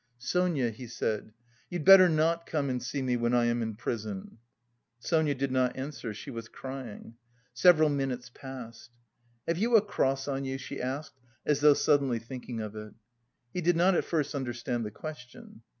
[0.17, 1.31] "Sonia," he said,
[1.69, 4.39] "you'd better not come and see me when I am in prison."
[4.97, 7.17] Sonia did not answer, she was crying.
[7.53, 8.89] Several minutes passed.
[9.47, 12.95] "Have you a cross on you?" she asked, as though suddenly thinking of it.
[13.53, 15.61] He did not at first understand the question.